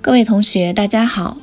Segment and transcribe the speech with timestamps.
[0.00, 1.38] 各位同学，大家好。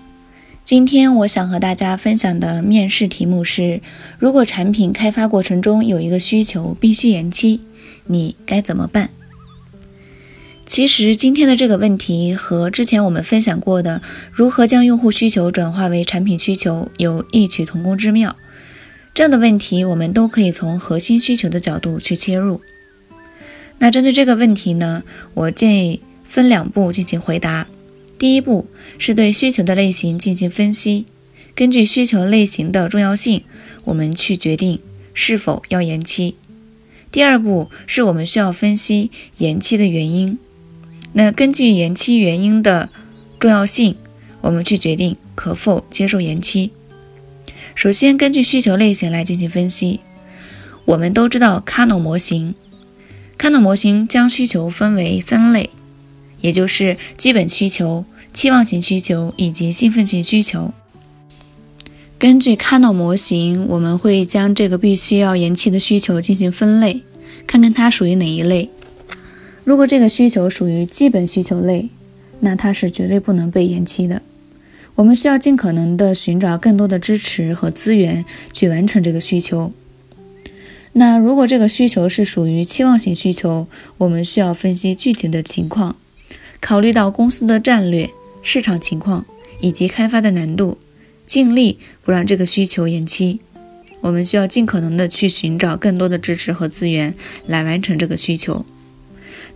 [0.64, 3.82] 今天我想和大家分享的面试题目是：
[4.18, 7.60] 如果产品开发过程中有一个需求必须延期，
[8.06, 9.10] 你该怎么办？
[10.66, 18.38] 其实今天的这个问题和之前我们分享过的如何将用户需求转化为产品需求有异曲同工之妙。
[19.14, 22.62] 这样的问题，我们都可以从核心需求的角度去切入。
[23.80, 25.04] 那针对这个问题呢，
[25.34, 27.68] 我建议分两步进行回答。
[28.26, 28.66] 第一步
[28.98, 31.06] 是对需求的类型进行分析，
[31.54, 33.44] 根据需求类型的重要性，
[33.84, 34.80] 我们去决定
[35.14, 36.36] 是否要延期。
[37.12, 40.40] 第二步是我们需要分析延期的原因，
[41.14, 42.90] 那根据延期原因的
[43.38, 43.96] 重要性，
[44.42, 46.72] 我们去决定可否接受延期。
[47.76, 50.00] 首先，根据需求类型来进行分析。
[50.86, 52.56] 我们都知道 Kano 模型
[53.38, 55.70] ，Kano 模型将需求分为三类。
[56.42, 60.74] 也就是基本需求、期望型需求以及兴奋性需求。
[62.20, 67.02] 根据 Kano 模型，我们会将这个必须要延期的需求进行分类，
[67.48, 68.70] 看看它属于哪一类。
[69.64, 71.88] 如果这个需求属于基本需求类，
[72.42, 74.22] 那它是绝对不能被延期的。
[74.96, 79.72] 我们需要尽可能的寻找更多的支持和资源去完成这个需求。
[80.92, 85.96] 那如果这个需求是属于期望型需求，我们需要分析具体的情况。
[86.62, 88.10] 考虑到公司的战略、
[88.46, 89.26] 市场情况
[89.60, 90.78] 以及开发的难度，
[91.26, 93.40] 尽力不让这个需求延期。
[94.02, 97.16] 我们需要尽可能的去寻找更多的支持和资源
[97.48, 98.64] 来完成这个需求。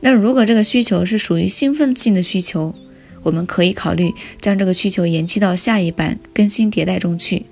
[0.02, 2.74] 那如果这个需求是属于兴奋性的需求，
[3.22, 7.46] 我们可以考虑将这个需求延期到下一版更新迭代中去。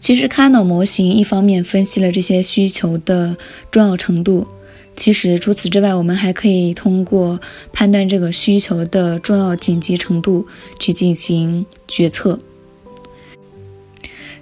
[0.00, 3.36] 其实 Kano 模型一方面分析了这些需求的
[3.70, 4.48] 重要程度。
[4.96, 7.40] 其实除此之外，我们还可以通过
[7.72, 10.46] 判断这个需求的重要紧急程度
[10.78, 12.40] 去进行决策。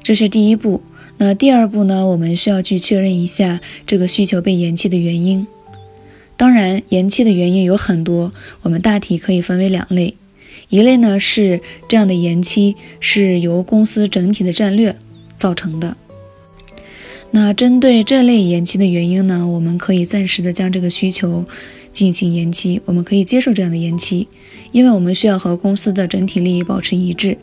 [0.03, 0.81] 这是第一步。
[1.17, 2.07] 那第二步呢？
[2.07, 5.47] 我们需要去确认一下这个需求被延期的原因。
[6.37, 8.33] 当然，延期的原因有很多，
[8.63, 10.17] 我们大体可以分为两类。
[10.69, 14.97] 一类呢是这样的延期是由公司整体的战略
[15.37, 15.97] 造成的。
[17.37, 21.45] 那针对这类延期的原因呢，我们可以暂时的将这个需求
[21.91, 24.29] 进行延期，我们可以接受这样的延期，
[24.71, 27.37] 因为我们需要和公司的整体利益保持一致。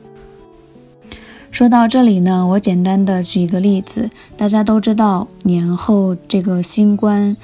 [1.52, 7.36] 说到这里呢，我简单的举一个例子，大家都知道年后这个新冠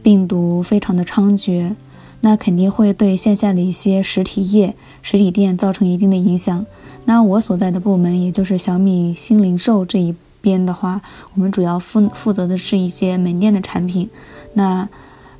[0.00, 1.74] 病毒非常的猖獗，
[2.20, 6.64] 那肯定会对线下的一些实体业、实体店造成一定的影响。
[7.06, 10.14] 那我所在的部门，也就是小米新零售这一。
[10.48, 11.02] 边的话，
[11.34, 14.08] 我们主要负负责的是一些门店的产品。
[14.54, 14.88] 那，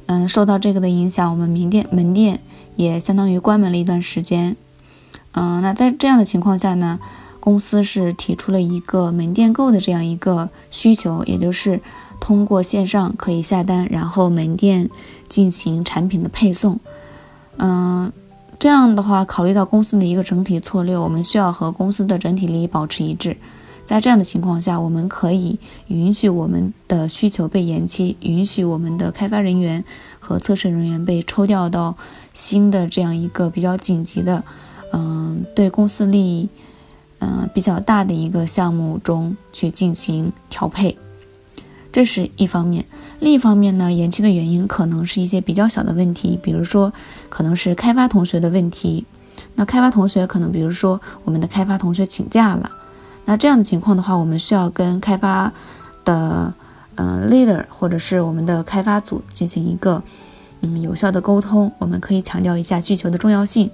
[0.04, 2.40] 嗯，受到这个的影响，我们门店门店
[2.76, 4.54] 也相当于关门了一段时间。
[5.32, 6.98] 嗯，那在这样的情况下呢，
[7.40, 11.80] 公司是提出了一个门店购的这样一个需求，也就是
[12.20, 14.90] 通过线上可以下单，然后门店
[15.28, 16.78] 进行产品的配送。
[17.56, 18.12] 嗯，
[18.58, 23.36] 这样的话，考虑到公司的一个整体策略，我们需要和公司的整体利益保持一致。
[23.88, 29.82] 在这样的情况下，我们可以允许我们的需求被延期，允许我们的开发人员
[30.20, 31.96] 和测试人员被抽调到
[32.34, 34.44] 新的这样一个比较紧急的，
[34.92, 36.50] 嗯，对公司利益，
[37.20, 40.94] 嗯，比较大的一个项目中去进行调配。
[41.90, 42.84] 这是一方面。
[43.20, 46.92] 另一方面呢，延期的原因可能是一些比较小的问题，比如说
[47.30, 49.06] 可能是开发同学的问题。
[49.54, 52.70] 那开发同学可能，比如说我们的开发同学请假了。
[53.28, 55.52] 那这样的情况的话，我们需要跟开发
[56.02, 56.50] 的
[56.94, 60.02] 嗯 leader 或者是我们的开发组进行一个
[60.62, 61.70] 嗯有效的沟通。
[61.76, 63.70] 我们可以强调一下需求的重要性，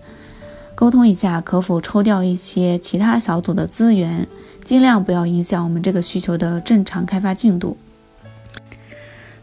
[0.74, 4.26] 沟通一下可否抽调一些其他小组的资源，
[4.64, 7.76] 尽量不要影响我们这个需求的正常开发进度。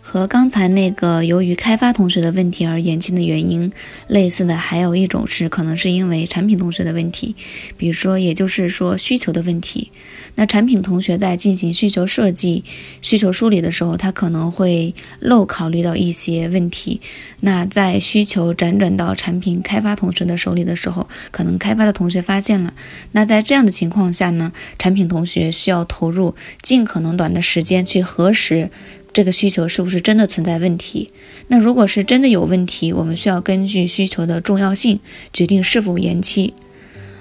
[0.04, 3.72] 和刚才那个由于开发同学的问题而延期的原因
[4.08, 7.36] 类似的，还有一种是可能是因为产品同学的问题，
[7.78, 9.92] 比如说，也就是说需求的问题。
[10.36, 12.64] 那产品同学在进行需求设计、
[13.02, 17.00] 需求梳理的时候，他可能会漏考虑到一些问题。
[17.42, 22.74] 那在需求辗转到产品开发同学的手里的时候，可能开发的同学发现了。
[23.12, 28.70] 那在这样的情况下呢，产品同学需要投入尽可能短的时间去核实。
[29.14, 31.10] 这个需求是不是真的存在问题？
[31.48, 35.00] 那如果是真的有问题，我们需要根据需求的重要性
[35.34, 36.54] 决定是否延期。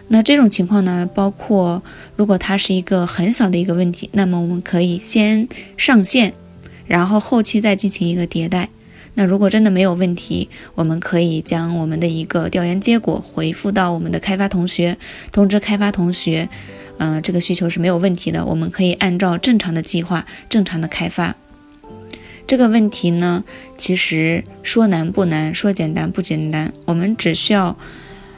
[0.09, 1.83] 那这种情况呢，包括
[2.17, 6.33] 如果它是一个很小的一个问题，那么我们可以先上线，
[6.87, 8.69] 然后后期再进行一个迭代。
[9.15, 14.97] 那如果真的没有问题，我们可以将我们的一个调研结果回复到我们的开发同学，
[15.33, 16.49] 通知开发同学，
[16.99, 21.35] 嗯，这个需求是没有问题的，我们可以按照正常的计划正常的开发。
[22.51, 23.45] 这个问题呢，
[23.79, 27.79] 其实说难不难，说简单不简单，我们只需要，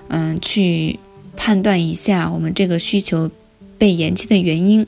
[0.09, 0.99] 嗯，去
[1.35, 3.31] 判断一下我们这个需求
[3.79, 4.87] 被延期的原因。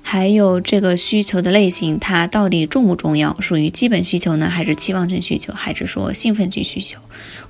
[0.00, 3.38] 还有这个需求的类型，它到底重不重要？
[3.38, 6.98] 属于基本需求呢，还是期望性需求，还是说兴奋性需求？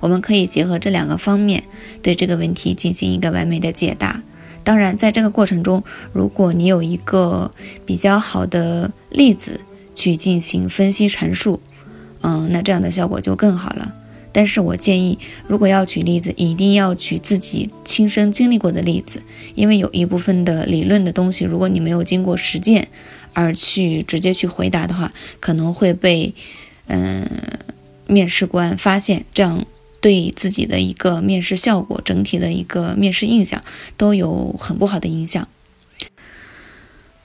[0.01, 1.63] 我们可以结合这两个方面，
[2.01, 4.21] 对这个问题进行一个完美的解答。
[4.65, 5.81] 当然，在这个过程中，
[6.11, 7.49] 如果你有一个
[7.85, 9.61] 比较好的例子
[10.01, 11.61] 去进行分析阐述，
[12.21, 13.93] 嗯，那这样的效果就更好了。
[14.31, 19.21] 但是我建议，如果要举例子，一定要举自己亲身经历过的例子，
[19.53, 22.87] 因为有一部分的理论的东西，如果你没有经过实践
[23.33, 26.33] 而去直接去回答的话，可能会被
[26.87, 27.29] 嗯
[28.07, 29.63] 面试官发现，这样
[29.99, 33.63] 对自己的一个面试效果、整体的一个面试印象
[33.97, 35.47] 都有很不好的影响。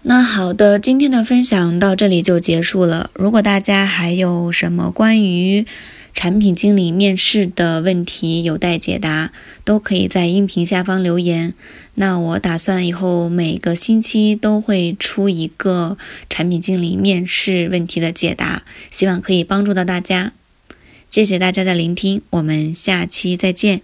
[0.08, 3.10] 那好的，今天的分享到这里就结束了。
[3.12, 5.66] 如果大家还有什么关于
[6.14, 9.32] 产品经理面试的问题有待解答，
[9.64, 11.54] 都可以在音频下方留言。
[11.94, 15.98] 那我打算以后每个星期都会出一个
[16.30, 18.62] 产品经理面试问题的解答，
[18.92, 20.30] 希望可以帮助到大家。
[21.10, 23.80] 谢谢大家的聆听，我们下期再见。